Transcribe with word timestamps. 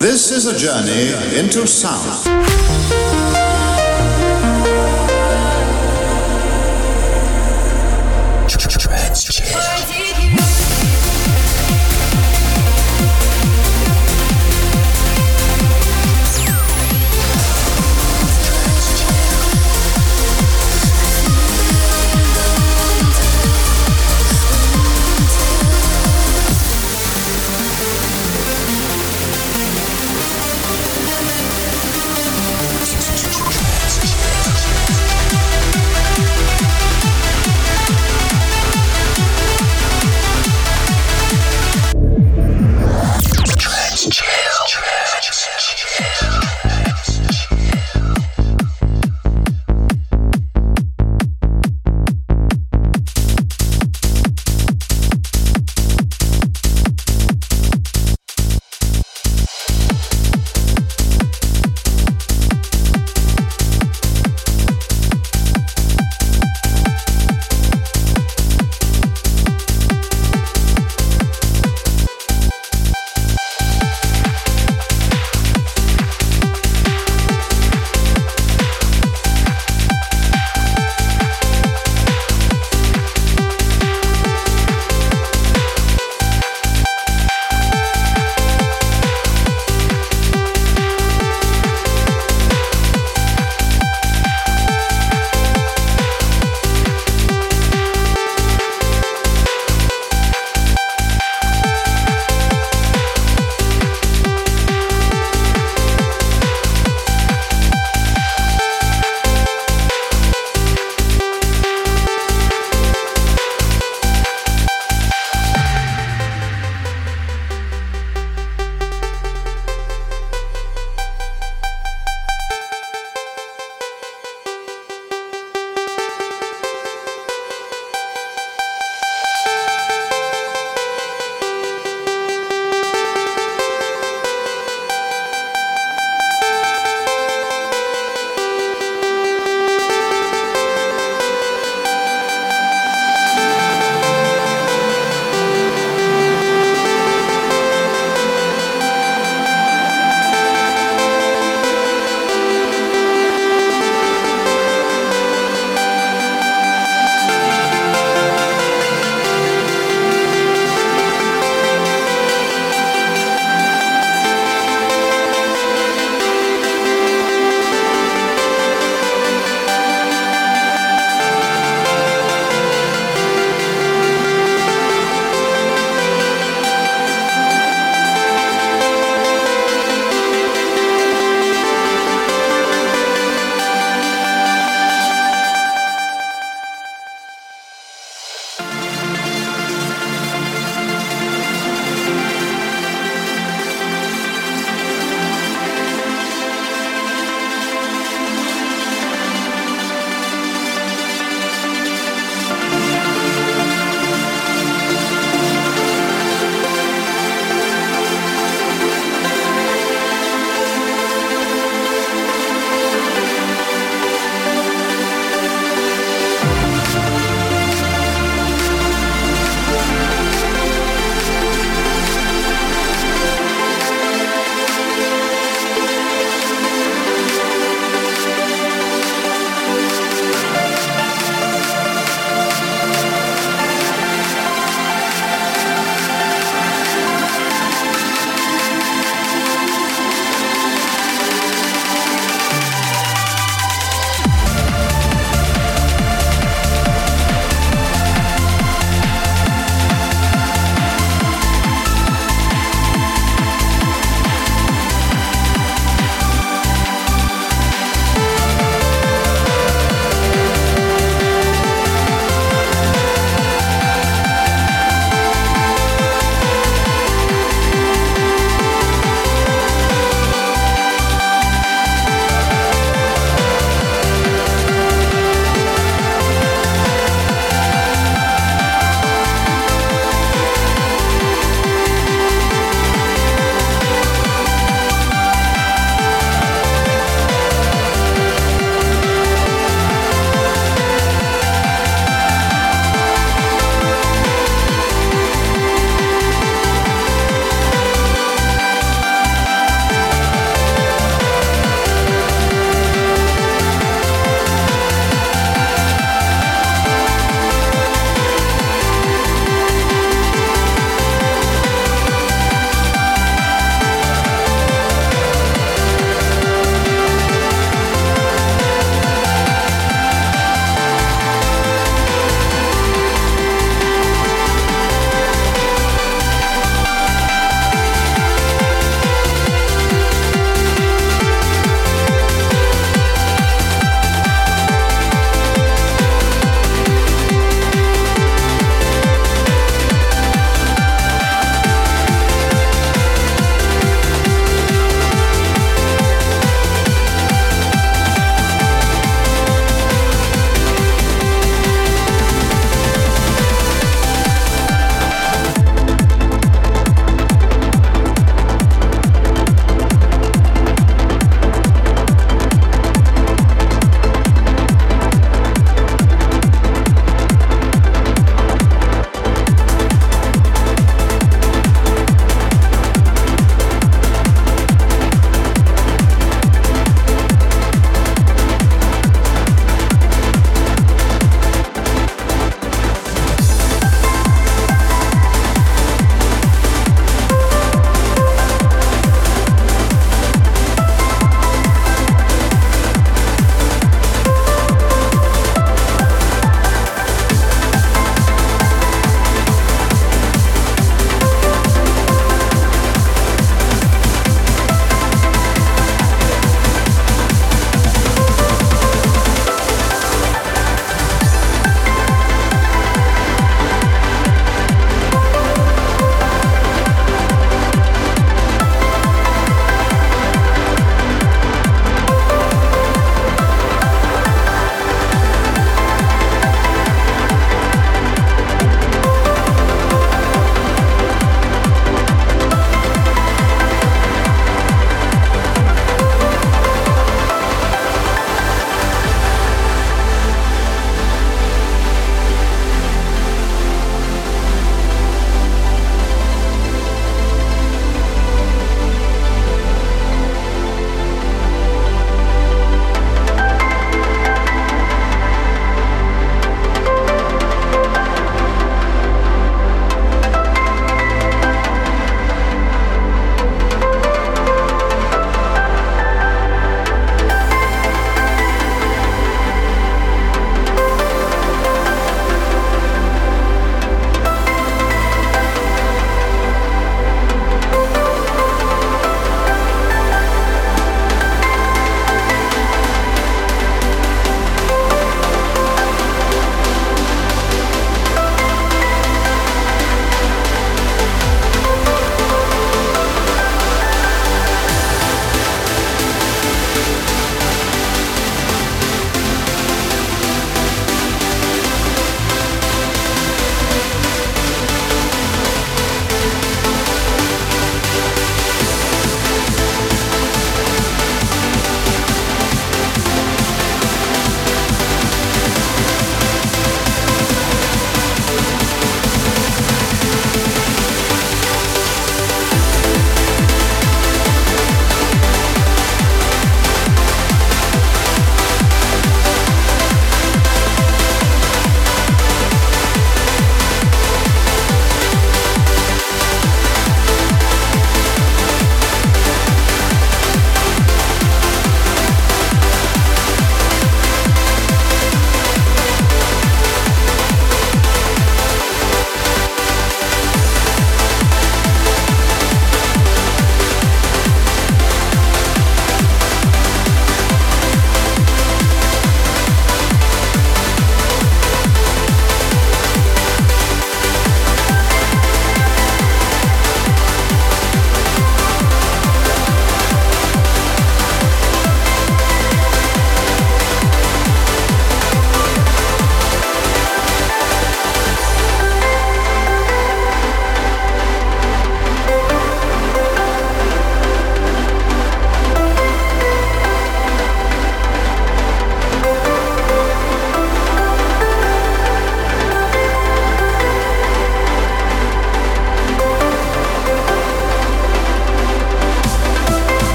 This 0.00 0.30
is 0.30 0.46
a 0.46 0.56
journey 0.56 1.38
into 1.38 1.66
sound. 1.66 2.26